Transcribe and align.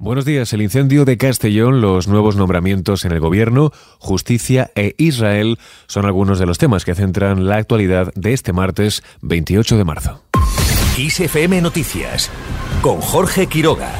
Buenos 0.00 0.24
días. 0.24 0.52
El 0.52 0.62
incendio 0.62 1.04
de 1.04 1.16
Castellón, 1.18 1.80
los 1.80 2.06
nuevos 2.06 2.36
nombramientos 2.36 3.04
en 3.04 3.10
el 3.10 3.18
gobierno, 3.18 3.72
justicia 3.98 4.70
e 4.76 4.94
Israel 4.96 5.58
son 5.88 6.06
algunos 6.06 6.38
de 6.38 6.46
los 6.46 6.56
temas 6.56 6.84
que 6.84 6.94
centran 6.94 7.48
la 7.48 7.56
actualidad 7.56 8.12
de 8.14 8.32
este 8.32 8.52
martes 8.52 9.02
28 9.22 9.76
de 9.76 9.84
marzo. 9.84 10.22
ISFM 10.96 11.60
Noticias 11.60 12.30
con 12.80 13.00
Jorge 13.00 13.48
Quiroga. 13.48 13.90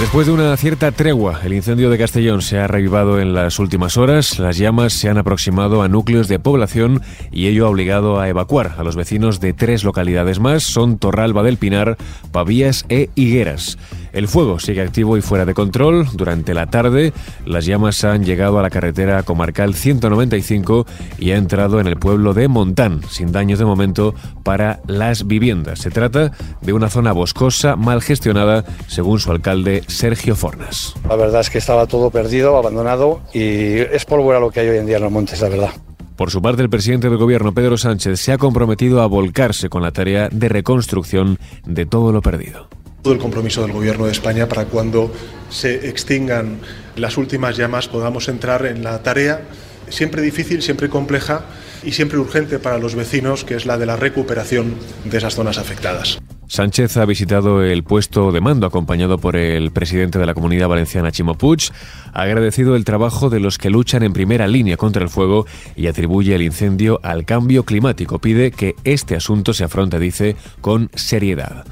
Después 0.00 0.26
de 0.26 0.32
una 0.32 0.56
cierta 0.56 0.90
tregua, 0.90 1.40
el 1.44 1.54
incendio 1.54 1.88
de 1.88 1.96
Castellón 1.96 2.42
se 2.42 2.58
ha 2.58 2.66
revivado 2.66 3.20
en 3.20 3.32
las 3.32 3.58
últimas 3.58 3.96
horas. 3.96 4.38
Las 4.38 4.58
llamas 4.58 4.92
se 4.92 5.08
han 5.08 5.18
aproximado 5.18 5.82
a 5.82 5.88
núcleos 5.88 6.28
de 6.28 6.38
población 6.38 7.00
y 7.30 7.46
ello 7.46 7.66
ha 7.66 7.70
obligado 7.70 8.20
a 8.20 8.28
evacuar 8.28 8.74
a 8.76 8.82
los 8.82 8.96
vecinos 8.96 9.40
de 9.40 9.52
tres 9.52 9.84
localidades 9.84 10.40
más. 10.40 10.64
Son 10.64 10.98
Torralba 10.98 11.42
del 11.42 11.58
Pinar, 11.58 11.96
Pavías 12.32 12.84
e 12.88 13.08
Higueras. 13.14 13.78
El 14.14 14.28
fuego 14.28 14.60
sigue 14.60 14.80
activo 14.80 15.16
y 15.16 15.22
fuera 15.22 15.44
de 15.44 15.54
control. 15.54 16.06
Durante 16.12 16.54
la 16.54 16.66
tarde, 16.66 17.12
las 17.44 17.66
llamas 17.66 18.04
han 18.04 18.24
llegado 18.24 18.60
a 18.60 18.62
la 18.62 18.70
carretera 18.70 19.24
comarcal 19.24 19.74
195 19.74 20.86
y 21.18 21.32
ha 21.32 21.36
entrado 21.36 21.80
en 21.80 21.88
el 21.88 21.96
pueblo 21.96 22.32
de 22.32 22.46
Montán, 22.46 23.00
sin 23.10 23.32
daños 23.32 23.58
de 23.58 23.64
momento 23.64 24.14
para 24.44 24.80
las 24.86 25.26
viviendas. 25.26 25.80
Se 25.80 25.90
trata 25.90 26.30
de 26.62 26.72
una 26.72 26.90
zona 26.90 27.10
boscosa 27.10 27.74
mal 27.74 28.02
gestionada, 28.02 28.64
según 28.86 29.18
su 29.18 29.32
alcalde 29.32 29.82
Sergio 29.88 30.36
Fornas. 30.36 30.94
La 31.08 31.16
verdad 31.16 31.40
es 31.40 31.50
que 31.50 31.58
estaba 31.58 31.88
todo 31.88 32.10
perdido, 32.10 32.56
abandonado 32.56 33.20
y 33.32 33.78
es 33.80 34.04
pólvora 34.04 34.38
lo 34.38 34.52
que 34.52 34.60
hay 34.60 34.68
hoy 34.68 34.78
en 34.78 34.86
día 34.86 34.98
en 34.98 35.02
los 35.02 35.12
montes, 35.12 35.40
la 35.40 35.48
verdad. 35.48 35.70
Por 36.14 36.30
su 36.30 36.40
parte, 36.40 36.62
el 36.62 36.70
presidente 36.70 37.08
del 37.08 37.18
gobierno, 37.18 37.52
Pedro 37.52 37.76
Sánchez, 37.76 38.20
se 38.20 38.30
ha 38.30 38.38
comprometido 38.38 39.02
a 39.02 39.06
volcarse 39.06 39.68
con 39.68 39.82
la 39.82 39.90
tarea 39.90 40.28
de 40.30 40.48
reconstrucción 40.48 41.40
de 41.66 41.84
todo 41.84 42.12
lo 42.12 42.22
perdido 42.22 42.68
el 43.12 43.18
compromiso 43.18 43.62
del 43.62 43.72
Gobierno 43.72 44.06
de 44.06 44.12
España 44.12 44.48
para 44.48 44.64
cuando 44.64 45.12
se 45.50 45.88
extingan 45.88 46.58
las 46.96 47.16
últimas 47.18 47.56
llamas 47.56 47.88
podamos 47.88 48.28
entrar 48.28 48.64
en 48.66 48.82
la 48.82 49.02
tarea 49.02 49.42
siempre 49.88 50.22
difícil, 50.22 50.62
siempre 50.62 50.88
compleja 50.88 51.44
y 51.82 51.92
siempre 51.92 52.18
urgente 52.18 52.58
para 52.58 52.78
los 52.78 52.94
vecinos, 52.94 53.44
que 53.44 53.54
es 53.54 53.66
la 53.66 53.76
de 53.78 53.86
la 53.86 53.96
recuperación 53.96 54.74
de 55.04 55.18
esas 55.18 55.34
zonas 55.34 55.58
afectadas. 55.58 56.18
Sánchez 56.46 56.96
ha 56.98 57.04
visitado 57.04 57.62
el 57.62 57.82
puesto 57.82 58.30
de 58.30 58.40
mando 58.40 58.66
acompañado 58.66 59.18
por 59.18 59.34
el 59.34 59.70
presidente 59.70 60.18
de 60.18 60.26
la 60.26 60.34
Comunidad 60.34 60.68
Valenciana, 60.68 61.10
Chimo 61.10 61.34
Puig, 61.34 61.70
ha 62.12 62.22
agradecido 62.22 62.76
el 62.76 62.84
trabajo 62.84 63.28
de 63.28 63.40
los 63.40 63.58
que 63.58 63.70
luchan 63.70 64.02
en 64.02 64.12
primera 64.12 64.46
línea 64.46 64.76
contra 64.76 65.02
el 65.02 65.08
fuego 65.08 65.46
y 65.74 65.86
atribuye 65.86 66.34
el 66.34 66.42
incendio 66.42 67.00
al 67.02 67.24
cambio 67.24 67.64
climático. 67.64 68.18
Pide 68.18 68.50
que 68.50 68.76
este 68.84 69.16
asunto 69.16 69.52
se 69.52 69.64
afronte, 69.64 69.98
dice, 69.98 70.36
con 70.60 70.90
seriedad. 70.94 71.64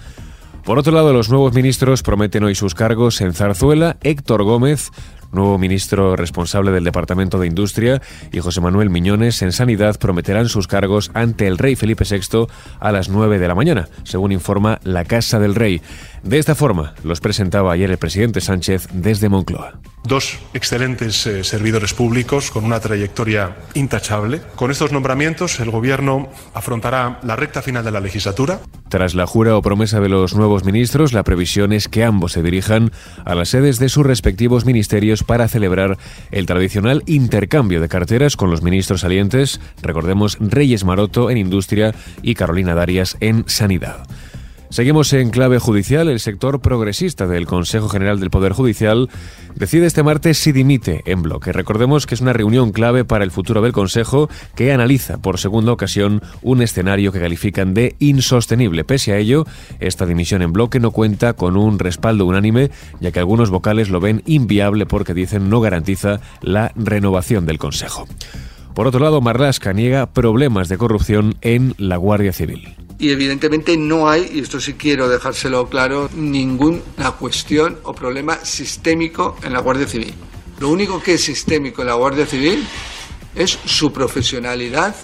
Por 0.64 0.78
otro 0.78 0.92
lado, 0.92 1.12
los 1.12 1.28
nuevos 1.28 1.52
ministros 1.54 2.02
prometen 2.02 2.44
hoy 2.44 2.54
sus 2.54 2.74
cargos 2.74 3.20
en 3.20 3.34
Zarzuela. 3.34 3.96
Héctor 4.02 4.44
Gómez 4.44 4.90
nuevo 5.32 5.58
ministro 5.58 6.16
responsable 6.16 6.70
del 6.70 6.84
Departamento 6.84 7.38
de 7.38 7.46
Industria, 7.46 8.00
y 8.30 8.40
José 8.40 8.60
Manuel 8.60 8.90
Miñones 8.90 9.42
en 9.42 9.52
Sanidad 9.52 9.98
prometerán 9.98 10.48
sus 10.48 10.68
cargos 10.68 11.10
ante 11.14 11.46
el 11.46 11.58
rey 11.58 11.76
Felipe 11.76 12.04
VI 12.08 12.46
a 12.80 12.92
las 12.92 13.08
9 13.08 13.38
de 13.38 13.48
la 13.48 13.54
mañana, 13.54 13.88
según 14.04 14.32
informa 14.32 14.78
la 14.84 15.04
Casa 15.04 15.38
del 15.38 15.54
Rey. 15.54 15.80
De 16.22 16.38
esta 16.38 16.54
forma 16.54 16.94
los 17.02 17.20
presentaba 17.20 17.72
ayer 17.72 17.90
el 17.90 17.98
presidente 17.98 18.40
Sánchez 18.40 18.88
desde 18.92 19.28
Moncloa. 19.28 19.80
Dos 20.04 20.38
excelentes 20.52 21.26
eh, 21.26 21.44
servidores 21.44 21.94
públicos 21.94 22.50
con 22.50 22.64
una 22.64 22.80
trayectoria 22.80 23.56
intachable. 23.74 24.40
Con 24.56 24.70
estos 24.70 24.90
nombramientos 24.90 25.60
el 25.60 25.70
Gobierno 25.70 26.28
afrontará 26.54 27.20
la 27.22 27.36
recta 27.36 27.62
final 27.62 27.84
de 27.84 27.92
la 27.92 28.00
legislatura. 28.00 28.60
Tras 28.88 29.14
la 29.14 29.26
jura 29.26 29.56
o 29.56 29.62
promesa 29.62 30.00
de 30.00 30.08
los 30.08 30.34
nuevos 30.34 30.64
ministros, 30.64 31.12
la 31.12 31.22
previsión 31.22 31.72
es 31.72 31.88
que 31.88 32.04
ambos 32.04 32.32
se 32.32 32.42
dirijan 32.42 32.90
a 33.24 33.34
las 33.34 33.50
sedes 33.50 33.78
de 33.78 33.88
sus 33.88 34.04
respectivos 34.04 34.64
ministerios 34.64 35.21
para 35.22 35.48
celebrar 35.48 35.98
el 36.30 36.46
tradicional 36.46 37.02
intercambio 37.06 37.80
de 37.80 37.88
carteras 37.88 38.36
con 38.36 38.50
los 38.50 38.62
ministros 38.62 39.02
salientes, 39.02 39.60
recordemos 39.82 40.36
Reyes 40.40 40.84
Maroto 40.84 41.30
en 41.30 41.38
Industria 41.38 41.94
y 42.22 42.34
Carolina 42.34 42.74
Darias 42.74 43.16
en 43.20 43.44
Sanidad. 43.46 44.06
Seguimos 44.72 45.12
en 45.12 45.28
clave 45.28 45.58
judicial. 45.58 46.08
El 46.08 46.18
sector 46.18 46.62
progresista 46.62 47.26
del 47.26 47.46
Consejo 47.46 47.90
General 47.90 48.18
del 48.18 48.30
Poder 48.30 48.54
Judicial 48.54 49.10
decide 49.54 49.84
este 49.84 50.02
martes 50.02 50.38
si 50.38 50.50
dimite 50.50 51.02
en 51.04 51.20
bloque. 51.20 51.52
Recordemos 51.52 52.06
que 52.06 52.14
es 52.14 52.22
una 52.22 52.32
reunión 52.32 52.72
clave 52.72 53.04
para 53.04 53.22
el 53.22 53.30
futuro 53.30 53.60
del 53.60 53.72
Consejo 53.72 54.30
que 54.54 54.72
analiza 54.72 55.18
por 55.18 55.38
segunda 55.38 55.72
ocasión 55.72 56.22
un 56.40 56.62
escenario 56.62 57.12
que 57.12 57.20
califican 57.20 57.74
de 57.74 57.96
insostenible. 57.98 58.82
Pese 58.82 59.12
a 59.12 59.18
ello, 59.18 59.44
esta 59.78 60.06
dimisión 60.06 60.40
en 60.40 60.54
bloque 60.54 60.80
no 60.80 60.90
cuenta 60.90 61.34
con 61.34 61.58
un 61.58 61.78
respaldo 61.78 62.24
unánime, 62.24 62.70
ya 62.98 63.12
que 63.12 63.18
algunos 63.18 63.50
vocales 63.50 63.90
lo 63.90 64.00
ven 64.00 64.22
inviable 64.24 64.86
porque 64.86 65.12
dicen 65.12 65.50
no 65.50 65.60
garantiza 65.60 66.20
la 66.40 66.72
renovación 66.76 67.44
del 67.44 67.58
Consejo. 67.58 68.08
Por 68.74 68.86
otro 68.86 69.00
lado, 69.00 69.20
Marlaska 69.20 69.74
niega 69.74 70.06
problemas 70.06 70.70
de 70.70 70.78
corrupción 70.78 71.34
en 71.42 71.74
la 71.76 71.98
Guardia 71.98 72.32
Civil 72.32 72.74
y 73.02 73.10
evidentemente 73.10 73.76
no 73.76 74.08
hay, 74.08 74.30
y 74.32 74.38
esto 74.38 74.60
sí 74.60 74.74
quiero 74.74 75.08
dejárselo 75.08 75.68
claro, 75.68 76.08
ninguna 76.14 77.10
cuestión 77.18 77.80
o 77.82 77.92
problema 77.92 78.38
sistémico 78.44 79.36
en 79.42 79.52
la 79.52 79.58
Guardia 79.58 79.88
Civil. 79.88 80.14
Lo 80.60 80.68
único 80.68 81.02
que 81.02 81.14
es 81.14 81.24
sistémico 81.24 81.82
en 81.82 81.88
la 81.88 81.94
Guardia 81.94 82.26
Civil 82.26 82.64
es 83.34 83.58
su 83.64 83.92
profesionalidad, 83.92 84.94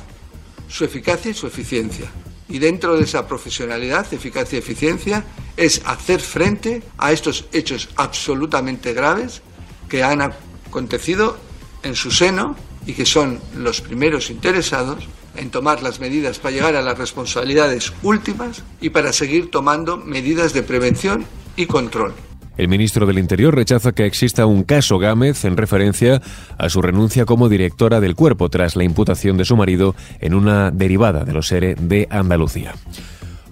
su 0.69 0.85
eficacia 0.85 1.33
y 1.33 1.35
su 1.35 1.49
eficiencia. 1.49 2.09
Y 2.49 2.61
dentro 2.61 2.97
de 2.97 3.03
esa 3.03 3.27
profesionalidad, 3.27 4.07
eficacia 4.15 4.55
y 4.55 4.61
eficiencia 4.61 5.25
es 5.57 5.83
hacer 5.85 6.21
frente 6.21 6.85
a 6.99 7.11
estos 7.11 7.47
hechos 7.51 7.89
absolutamente 7.97 8.93
graves 8.93 9.43
que 9.89 10.05
han 10.05 10.23
acontecido 10.23 11.37
en 11.83 11.97
su 11.97 12.13
seno 12.13 12.55
y 12.87 12.93
que 12.93 13.05
son 13.05 13.41
los 13.57 13.81
primeros 13.81 14.31
interesados 14.31 15.09
en 15.39 15.51
tomar 15.51 15.83
las 15.83 16.01
medidas 16.01 16.39
para 16.39 16.55
llegar 16.55 16.77
a 16.77 16.83
las 16.83 16.99
responsabilidades 16.99 17.93
últimas 18.03 18.63
y 18.81 18.91
para 18.91 19.13
seguir 19.13 19.51
tomando 19.51 19.97
medidas 19.97 20.53
de 20.53 20.63
prevención 20.63 21.25
y 21.57 21.67
control. 21.67 22.15
El 22.59 22.69
ministro 22.69 23.07
del 23.07 23.21
Interior 23.21 23.55
rechaza 23.55 23.93
que 23.93 24.05
exista 24.05 24.45
un 24.45 24.65
caso 24.65 24.99
Gámez 24.99 25.45
en 25.45 25.57
referencia 25.57 26.21
a 26.59 26.69
su 26.69 26.83
renuncia 26.83 27.25
como 27.25 27.49
directora 27.49 28.01
del 28.01 28.17
cuerpo 28.17 28.49
tras 28.49 28.75
la 28.75 28.83
imputación 28.83 29.37
de 29.37 29.45
su 29.45 29.57
marido 29.57 29.95
en 30.21 30.35
una 30.35 30.73
derivada 30.73 31.25
de 31.25 31.33
los 31.33 31.53
ERE 31.53 31.77
de 31.77 32.09
Andalucía. 32.11 32.75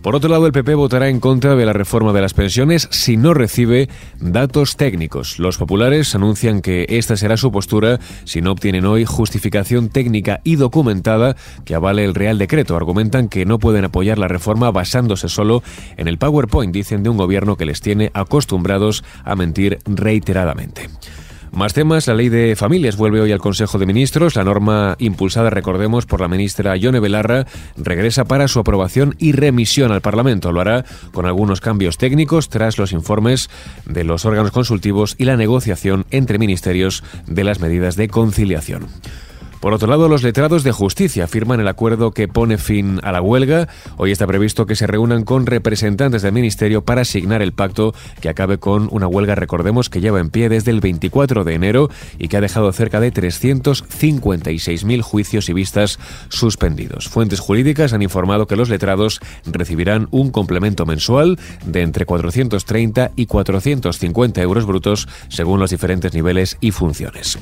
Por 0.06 0.15
otro 0.15 0.31
lado, 0.31 0.47
el 0.47 0.53
PP 0.53 0.77
votará 0.77 1.09
en 1.09 1.19
contra 1.19 1.56
de 1.56 1.67
la 1.67 1.72
reforma 1.72 2.12
de 2.12 2.21
las 2.21 2.33
pensiones 2.33 2.87
si 2.93 3.17
no 3.17 3.34
recibe 3.34 3.89
datos 4.21 4.77
técnicos. 4.77 5.41
Los 5.41 5.59
populares 5.59 6.15
anuncian 6.15 6.62
que 6.62 6.87
esta 6.89 7.17
será 7.17 7.37
su 7.37 7.50
postura 7.50 7.99
si 8.22 8.41
no 8.41 8.53
obtienen 8.53 8.87
hoy 8.87 9.05
justificación 9.05 9.89
técnica 9.89 10.43
y 10.45 10.55
documentada 10.55 11.34
que 11.65 11.75
avale 11.75 12.05
el 12.05 12.15
Real 12.15 12.39
Decreto. 12.39 12.77
Argumentan 12.77 13.28
que 13.28 13.47
no 13.47 13.59
pueden 13.59 13.84
apoyar 13.84 14.16
la 14.16 14.28
reforma 14.28 14.71
basándose 14.71 15.28
solo 15.28 15.65
en 15.97 16.06
el 16.06 16.19
PowerPoint, 16.19 16.72
dicen 16.72 17.03
de 17.03 17.11
un 17.11 17.16
gobierno 17.16 17.56
que 17.56 17.66
les 17.66 17.81
tiene 17.81 18.12
acostumbrados 18.15 19.03
a 19.25 19.34
mentir 19.34 19.81
reiteradamente. 19.87 20.89
Más 21.56 21.72
temas, 21.72 22.06
la 22.06 22.12
ley 22.12 22.28
de 22.28 22.55
familias 22.55 22.99
vuelve 22.99 23.22
hoy 23.22 23.33
al 23.33 23.39
Consejo 23.39 23.78
de 23.78 23.87
Ministros. 23.87 24.37
La 24.37 24.44
norma 24.44 24.94
impulsada, 24.99 25.49
recordemos, 25.49 26.05
por 26.05 26.21
la 26.21 26.28
ministra 26.28 26.77
Yone 26.77 27.00
Belarra 27.00 27.47
regresa 27.78 28.27
para 28.27 28.47
su 28.47 28.59
aprobación 28.59 29.15
y 29.19 29.33
remisión 29.33 29.91
al 29.91 30.03
Parlamento. 30.03 30.53
Lo 30.53 30.61
hará 30.61 30.84
con 31.15 31.25
algunos 31.25 31.62
cambios 31.62 31.97
técnicos 31.97 32.50
tras 32.50 32.77
los 32.77 32.93
informes 32.93 33.49
de 33.87 34.05
los 34.05 34.27
órganos 34.27 34.50
consultivos 34.50 35.15
y 35.16 35.25
la 35.25 35.39
negociación 35.39 36.05
entre 36.11 36.39
ministerios 36.39 37.03
de 37.27 37.45
las 37.45 37.59
medidas 37.59 37.97
de 37.97 38.09
conciliación. 38.09 38.89
Por 39.66 39.75
otro 39.75 39.88
lado, 39.88 40.09
los 40.09 40.22
letrados 40.22 40.62
de 40.62 40.71
justicia 40.71 41.27
firman 41.27 41.59
el 41.59 41.66
acuerdo 41.66 42.12
que 42.12 42.28
pone 42.28 42.56
fin 42.56 43.00
a 43.03 43.10
la 43.10 43.21
huelga. 43.21 43.66
Hoy 43.97 44.12
está 44.12 44.25
previsto 44.25 44.65
que 44.65 44.77
se 44.77 44.87
reúnan 44.87 45.25
con 45.25 45.44
representantes 45.44 46.22
del 46.22 46.34
Ministerio 46.34 46.84
para 46.84 47.00
asignar 47.00 47.43
el 47.43 47.53
pacto 47.53 47.93
que 48.21 48.28
acabe 48.28 48.59
con 48.59 48.86
una 48.92 49.09
huelga, 49.09 49.34
recordemos, 49.34 49.91
que 49.91 50.01
lleva 50.01 50.21
en 50.21 50.30
pie 50.30 50.48
desde 50.48 50.71
el 50.71 50.80
24 50.80 51.42
de 51.42 51.54
enero 51.54 51.91
y 52.16 52.28
que 52.28 52.36
ha 52.36 52.41
dejado 52.41 52.71
cerca 52.71 53.01
de 53.01 53.13
356.000 53.13 55.03
juicios 55.03 55.48
y 55.48 55.53
vistas 55.53 55.98
suspendidos. 56.28 57.09
Fuentes 57.09 57.41
jurídicas 57.41 57.92
han 57.92 58.03
informado 58.03 58.47
que 58.47 58.54
los 58.54 58.69
letrados 58.69 59.19
recibirán 59.47 60.07
un 60.12 60.30
complemento 60.30 60.86
mensual 60.86 61.41
de 61.65 61.83
entre 61.83 62.07
430 62.07 63.10
y 63.16 63.27
450 63.27 64.42
euros 64.42 64.65
brutos 64.65 65.09
según 65.28 65.59
los 65.59 65.71
diferentes 65.71 66.15
niveles 66.15 66.57
y 66.60 66.71
funciones. 66.71 67.36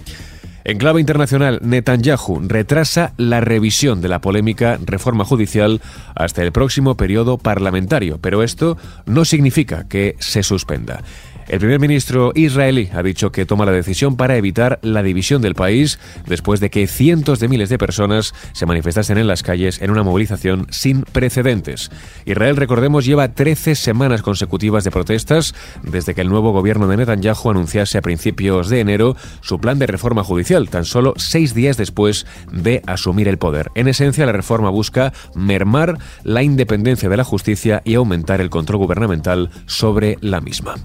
En 0.65 0.79
clave 0.79 0.99
internacional, 0.99 1.61
Netanyahu 1.63 2.41
retrasa 2.49 3.13
la 3.19 3.43
revisión 3.43 4.01
de 4.01 4.09
la 4.09 4.23
polémica 4.23 4.79
reforma 4.83 5.27
judicial 5.27 5.83
hasta 6.15 6.43
el 6.43 6.53
próximo 6.53 6.97
periodo 6.97 7.37
parlamentario, 7.37 8.19
pero 8.19 8.43
esto 8.43 8.79
no 9.05 9.27
significa 9.27 9.87
que 9.87 10.17
se 10.21 10.43
suspenda. 10.43 11.03
El 11.49 11.59
primer 11.59 11.79
ministro 11.79 12.33
israelí 12.35 12.89
ha 12.95 13.03
dicho 13.03 13.31
que 13.31 13.45
toma 13.45 13.67
la 13.67 13.73
decisión 13.73 14.17
para 14.17 14.37
evitar 14.37 14.79
la 14.83 15.03
división 15.03 15.43
del 15.43 15.55
país 15.55 15.99
después 16.27 16.59
de 16.61 16.71
que 16.71 16.87
cientos 16.87 17.39
de 17.39 17.49
miles 17.49 17.69
de 17.69 17.79
personas 17.79 18.35
se 18.53 18.65
manifestasen 18.67 19.19
en 19.19 19.27
las 19.27 19.43
calles 19.43 19.83
en 19.83 19.91
una 19.91 20.03
movilización 20.03 20.67
sin 20.71 21.03
precedentes. 21.03 21.91
Israel, 22.25 22.57
recordemos, 22.57 23.05
lleva 23.05 23.35
13 23.35 23.75
semanas 23.75 24.23
consecutivas 24.23 24.85
de 24.85 24.91
protestas 24.91 25.55
desde 25.83 26.15
que 26.15 26.23
el 26.23 26.31
nuevo 26.31 26.53
gobierno 26.53 26.89
de 26.89 26.97
Netanyahu 26.97 27.51
anunciase 27.51 27.99
a 27.99 28.03
principios 28.03 28.71
de 28.71 28.81
enero 28.81 29.17
su 29.43 29.61
plan 29.61 29.79
de 29.79 29.87
reforma 29.87 30.25
judicial, 30.25 30.71
tan 30.71 30.85
solo 30.85 31.13
seis 31.17 31.55
días 31.55 31.77
después 31.77 32.27
de 32.51 32.83
asumir 32.87 33.29
el 33.29 33.39
poder. 33.39 33.71
En 33.75 33.89
esencia, 33.89 34.25
la 34.25 34.33
reforma 34.33 34.71
busca 34.71 35.13
mermar 35.35 35.99
la 36.23 36.43
independencia 36.43 37.09
de 37.09 37.17
la 37.17 37.25
justicia 37.25 37.83
y 37.85 37.95
aumentar 37.95 38.41
el 38.41 38.51
control 38.51 38.79
gubernamental 38.79 39.51
sobre 39.67 40.17
la 40.21 40.41
misma. 40.41 40.77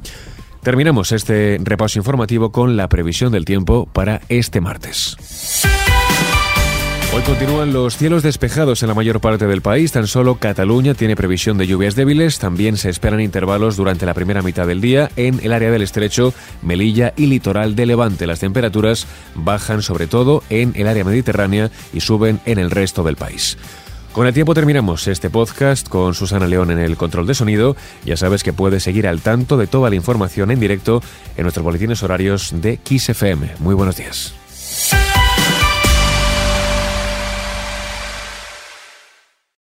Terminamos 0.62 1.14
este 1.14 1.58
repaso 1.62 2.00
informativo 2.00 2.52
con 2.52 2.76
la 2.76 2.90
previsión 2.90 3.32
del 3.32 3.46
tiempo 3.46 3.88
para 3.92 4.22
este 4.28 4.60
martes. 4.60 5.16
Hoy 7.12 7.24
continúan 7.24 7.74
los 7.74 7.98
cielos 7.98 8.22
despejados 8.22 8.84
en 8.84 8.90
la 8.90 8.94
mayor 8.94 9.20
parte 9.20 9.48
del 9.48 9.62
país. 9.62 9.92
Tan 9.94 10.06
solo 10.06 10.36
Cataluña 10.36 10.94
tiene 10.94 11.16
previsión 11.16 11.58
de 11.58 11.66
lluvias 11.66 11.96
débiles. 11.96 12.38
También 12.38 12.78
se 12.78 12.90
esperan 12.90 13.20
intervalos 13.20 13.78
durante 13.78 14.06
la 14.06 14.14
primera 14.14 14.44
mitad 14.44 14.68
del 14.68 14.80
día 14.80 15.10
en 15.16 15.40
el 15.42 15.54
área 15.54 15.72
del 15.72 15.82
estrecho, 15.82 16.36
Melilla 16.62 17.14
y 17.18 17.26
litoral 17.26 17.76
de 17.76 17.88
Levante. 17.88 18.28
Las 18.28 18.42
temperaturas 18.42 19.08
bajan 19.34 19.82
sobre 19.82 20.06
todo 20.06 20.44
en 20.52 20.74
el 20.76 20.88
área 20.88 21.04
mediterránea 21.04 21.72
y 21.94 22.02
suben 22.02 22.42
en 22.46 22.60
el 22.60 22.70
resto 22.70 23.02
del 23.04 23.16
país. 23.16 23.58
Con 24.12 24.26
el 24.26 24.34
tiempo 24.34 24.56
terminamos 24.56 25.08
este 25.08 25.30
podcast 25.30 25.88
con 25.88 26.16
Susana 26.16 26.48
León 26.48 26.72
en 26.72 26.80
el 26.80 26.98
control 26.98 27.28
de 27.28 27.36
sonido. 27.36 27.76
Ya 28.06 28.18
sabes 28.18 28.44
que 28.44 28.54
puedes 28.54 28.84
seguir 28.84 29.08
al 29.08 29.22
tanto 29.22 29.56
de 29.56 29.68
toda 29.68 29.90
la 29.90 29.96
información 29.96 30.50
en 30.50 30.60
directo 30.60 31.02
en 31.38 31.44
nuestros 31.44 31.64
boletines 31.64 32.02
horarios 32.02 32.52
de 32.54 32.78
Kiss 32.78 33.10
FM. 33.10 33.52
Muy 33.60 33.76
buenos 33.76 33.98
días. 33.98 34.39